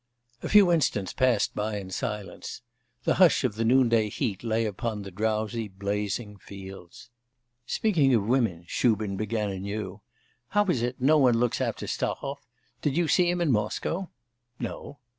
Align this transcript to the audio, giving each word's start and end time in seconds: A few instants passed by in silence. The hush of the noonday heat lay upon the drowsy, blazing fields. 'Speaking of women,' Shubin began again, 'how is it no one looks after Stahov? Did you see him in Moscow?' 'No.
A 0.41 0.49
few 0.49 0.71
instants 0.71 1.13
passed 1.13 1.53
by 1.53 1.77
in 1.77 1.91
silence. 1.91 2.63
The 3.03 3.13
hush 3.21 3.43
of 3.43 3.53
the 3.53 3.63
noonday 3.63 4.09
heat 4.09 4.43
lay 4.43 4.65
upon 4.65 5.03
the 5.03 5.11
drowsy, 5.11 5.67
blazing 5.67 6.37
fields. 6.37 7.11
'Speaking 7.67 8.11
of 8.15 8.25
women,' 8.25 8.65
Shubin 8.67 9.15
began 9.15 9.51
again, 9.51 9.99
'how 10.47 10.65
is 10.65 10.81
it 10.81 10.99
no 10.99 11.19
one 11.19 11.37
looks 11.37 11.61
after 11.61 11.85
Stahov? 11.85 12.37
Did 12.81 12.97
you 12.97 13.07
see 13.07 13.29
him 13.29 13.41
in 13.41 13.51
Moscow?' 13.51 14.09
'No. 14.57 14.97